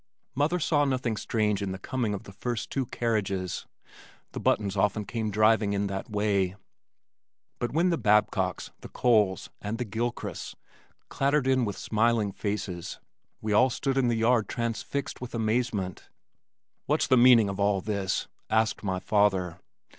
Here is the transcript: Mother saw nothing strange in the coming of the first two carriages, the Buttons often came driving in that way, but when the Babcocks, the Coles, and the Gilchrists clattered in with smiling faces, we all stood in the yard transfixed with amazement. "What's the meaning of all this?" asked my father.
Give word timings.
Mother 0.33 0.57
saw 0.59 0.83
nothing 0.83 1.15
strange 1.15 1.61
in 1.61 1.73
the 1.73 1.77
coming 1.77 2.15
of 2.15 2.23
the 2.23 2.31
first 2.31 2.71
two 2.71 2.87
carriages, 2.87 3.67
the 4.31 4.39
Buttons 4.39 4.75
often 4.75 5.05
came 5.05 5.29
driving 5.29 5.73
in 5.73 5.85
that 5.85 6.09
way, 6.09 6.55
but 7.59 7.71
when 7.71 7.91
the 7.91 7.99
Babcocks, 7.99 8.71
the 8.79 8.89
Coles, 8.89 9.51
and 9.61 9.77
the 9.77 9.85
Gilchrists 9.85 10.55
clattered 11.09 11.45
in 11.45 11.65
with 11.65 11.77
smiling 11.77 12.31
faces, 12.31 12.99
we 13.41 13.53
all 13.53 13.69
stood 13.69 13.95
in 13.95 14.07
the 14.07 14.15
yard 14.15 14.49
transfixed 14.49 15.21
with 15.21 15.35
amazement. 15.35 16.09
"What's 16.87 17.05
the 17.05 17.15
meaning 17.15 17.47
of 17.47 17.59
all 17.59 17.79
this?" 17.79 18.27
asked 18.49 18.81
my 18.83 18.97
father. 18.97 19.59